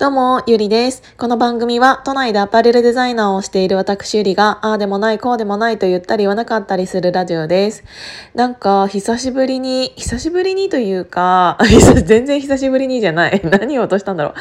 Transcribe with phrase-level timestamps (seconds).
[0.00, 1.02] どうも、ゆりです。
[1.18, 7.84] この番組は、都内でアパレルデザイナーをしている私ゆりが、ああでもない、こうでもないと言ったり言わなかったりするラジオです。
[8.34, 11.58] なんか、久しぶりに、久しぶりにというか、
[12.06, 13.42] 全然久しぶりにじゃない。
[13.44, 14.32] 何を落としたんだろう。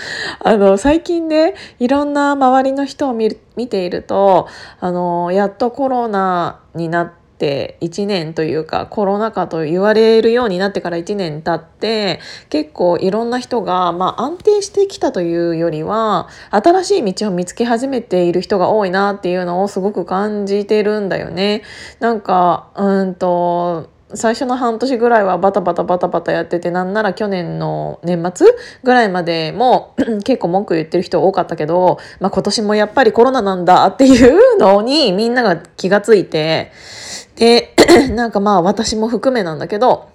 [0.45, 4.47] あの、最近ね、いろんな周りの人を見見ていると、
[4.79, 12.19] あの、やっとコロナになって、って1年というかコロナ禍と言われるようになってから1年経って
[12.49, 21.63] 結構いろんな人が、まあ、安定してきたというよりは新しい道を見つけ始めている人が多いなっていうのをすごく感じてるんだよね。
[22.01, 28.47] なんかうんと最初の半年ぐらいはバタバタバタバタやっててなんなら去年の年末
[28.83, 29.95] ぐらいまでも
[30.25, 36.71] 結構文句言ってる人多かったけど、まあ、今年もやっぱりコロナなんだっていうのにみんなが気がついて
[37.35, 37.75] で
[38.13, 40.09] なんかまあ私も含めなんだけど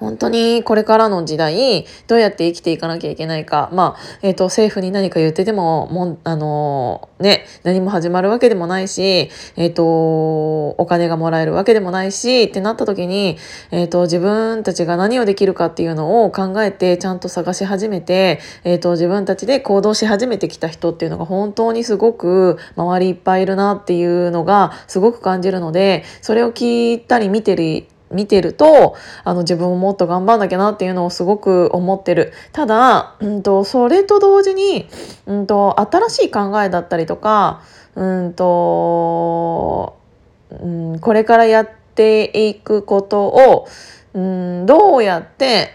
[0.00, 3.68] 本当にこれからの時代、どうやって生きていかなきゃいけないか。
[3.72, 13.36] まあ、えっ、ー、と、政府に何か言ってても、もん、あのー、ね、何も始まるわけでもないし、えっ、ー、と、お金がもらえるわけでもないし、ってなった時に、
[13.70, 32.32] えっ、と、自分たちが何をできるかっていうのを考えて、ちゃんと探し始めて、えっ、と、自分たちで行動し始めてきた人っていうのが本当にすごく周りいっぱいいるなっていうのがすごく感じるので、それを聞いたり見てる見てるとあの自分ももっと頑張んなきゃなっていうのをすごく思ってる。
[32.52, 34.88] ただ、うんと、それと同時に、
[35.26, 37.62] うんと、新しい考えだったりとか、
[37.94, 39.96] うんと
[40.50, 43.68] うん、これからやっていくことを、
[44.14, 45.70] うん、どうやって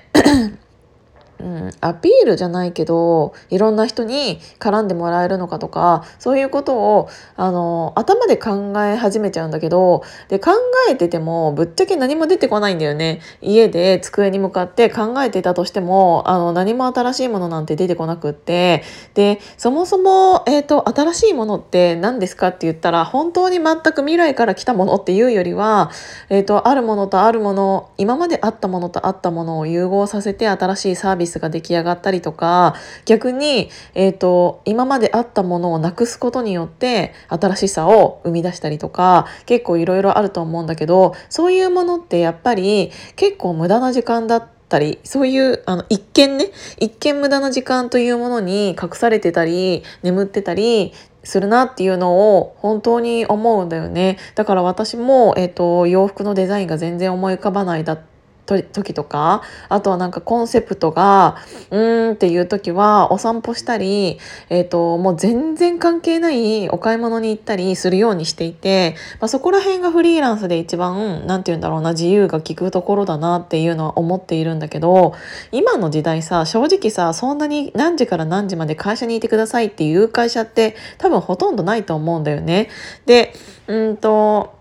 [1.45, 10.53] うん、アピールじゃないけどいろんな人に絡んでもらえるのかとかそういうことをあの頭で考え始めちゃうんだけどで考
[10.89, 13.21] えててもぶっちゃけ何も出てこないんだよね。
[13.41, 18.83] 家で机に向かって考えてたとしてもあの何も新しいものなんて出てこなくって。
[19.13, 25.91] でそもそも、えーと、新しいものって何ですかって言ったら本当に全く未来から来たものっていうよりは、
[26.29, 32.75] えーとあるものとあるもの今まであったものとあったものを融合させて新しいサービススが出来上がったりとか
[33.05, 50.93] 逆に、えーと、今まであったものをなくすことによって新しさを生み出したりとか結構いろいろあると思うんだけどそういうものってやっぱり結構無駄な時間だったりそういうあの一見ね一見無駄な時間というものに隠されてたり眠ってたり
[51.23, 54.19] するなっていうのを本当に思うんだよね。
[54.35, 57.97] だから私も、えーと洋服のデザインが全然思い浮かばないだ
[58.45, 61.37] 時とかあとはなんかコンセプトが
[61.71, 64.19] うーんっていう時はお散歩したり、
[64.49, 75.15] えーと、もう全然関係ないお買い物に行ったりするようにしていて、まあ、そこら辺がフリーランスで一番何て言うんだろうな自由が利くところだなっていうのは思っているんだけど
[75.51, 82.69] 今の時代さ正直さそんなに何時から何時まで会社にいてくださいっていう会社って多分ほとんどないと思うんだよね。
[83.05, 83.33] で
[83.67, 84.54] うんと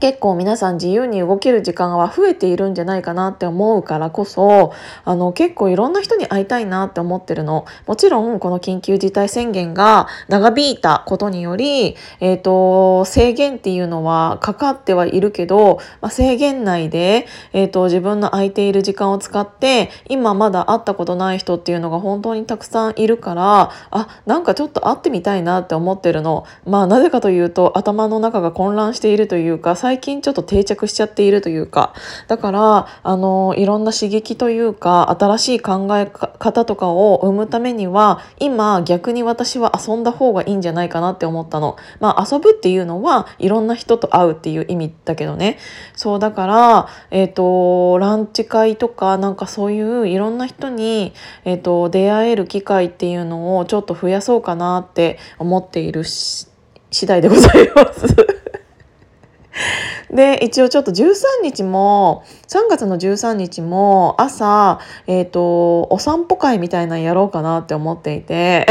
[0.00, 4.72] 結構皆さん自由に動ける時間は増えているんじゃないかなって思うからこそ
[5.04, 7.66] あの結構いろんな人に会いたいなって思ってるの。
[7.86, 26.44] もちろんこの緊急事態宣言が長引いたことにより、えーと、制限っていうのはかかってはいるけど、まあ、制限内で、えーと、自分の空いている時間を使って今まだ会ったことない人っていうのが本当にたくさんいるからあなんかちょっと会ってみたいなって思ってるの。
[26.64, 31.94] まあなぜかというと頭の中が混乱しているというか最近ちょっと定着しちゃっているというか
[32.28, 41.76] だからあのいろんな刺激というか新しい考え方とかを生むためには今逆に私は遊んだ方がいいんじゃないかなって思ったの。
[41.98, 45.58] まあ遊ぶっていうのはいろんな人と会うっていう意味だけどね
[45.96, 51.14] そうだからえっ、ー、とランチ会とかなんかそういういろんな人に、
[51.44, 56.46] えーと、出会える機会っていうのをちょっと増やそうかなって思っている次
[57.06, 58.39] 第でございます。
[60.10, 68.66] で一応ちょっと13日も3月の13日も朝、えーと、お散歩会みたいなのやろうかなって思っていて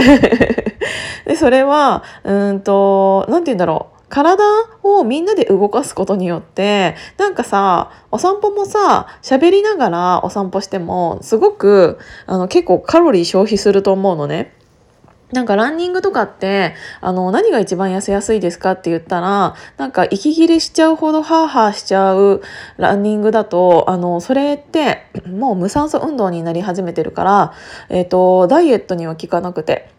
[1.25, 4.43] でそれはうんと何て言うんだろう体
[4.83, 14.55] をみんなで動かすことによってなんかさお散歩もさ喋りながらお散歩してもすごくあの結構カロリー消費すると思うのね。
[15.31, 22.41] なんかランニングとかってあの何が一番痩せやすいですかって言ったらなんか息切れしちゃうほどハーハーしちゃう
[22.77, 27.53] ランニングだとあのそれってもう無酸素運動になり始めてるから、
[27.89, 29.98] えーと、ダイエットには効かなくて。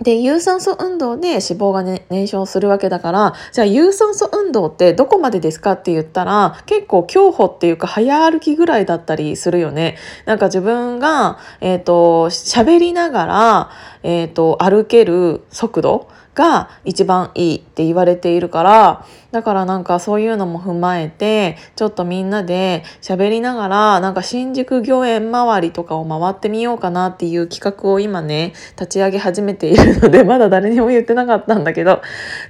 [0.00, 9.96] で、有酸素運動で脂肪が、ね、燃焼するわけだから、じゃあ有酸素運動ってどこまでですかって言ったら、結構競歩っていうか早歩きぐらいだったりするよね。
[10.26, 13.70] なんか自分が、えっ、ー、と、喋りながら、
[14.02, 32.00] えっ、ー、と、歩ける速度が一番いいって言われているからだからなんかそういうのも踏まえてちょっとみんなで喋りながらなんか新宿御苑周りとかを回ってみようかなっていう企画を今ね立ち上げ始めているので まだ誰にも言ってなかったんだけど。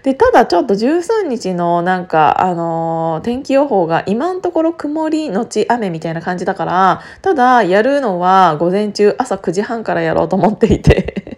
[0.03, 11.32] でただちょっと13日のなんかあのー、天気予報が今のところ曇りのち雨みたいな感じだからただやるのは午前中朝9時半からやろうと思っていて。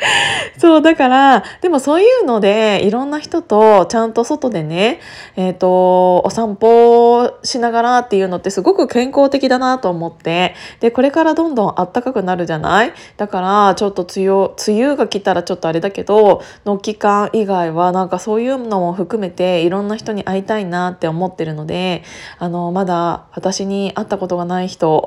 [0.58, 5.00] そうだからでもそういうのでいろんな人とちゃんと外でね、
[5.36, 12.92] えーと、お散歩しながらっていうのってすごく健康的だなと思ってでこれからどんどんあったかくなるじゃない？
[13.16, 22.02] だからちょっと梅雨梅雨が来たらちょっとあれだけどの期間以外はなんかそういうのも含めていろんな人に会いたいなって思ってるので
[22.38, 25.04] あのまだ私に会ったことがない人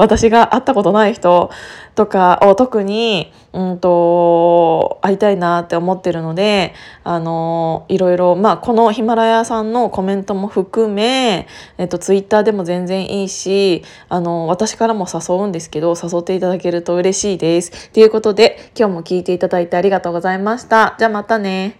[0.00, 1.50] 私が会ったことない人
[1.94, 6.72] とかを特に、うんと、会いたいなって思ってるので、
[7.04, 17.90] あの、いろいろ、まあ、このヒマラヤさんのコメントも含め、えっと、ツイッターでも全然いいし、あの、私からも誘うんですけど、誘っていただけると嬉しいです。
[17.90, 20.96] ということで、今日も聞いていただいてありがとうございました。
[20.98, 21.79] じゃあまたね。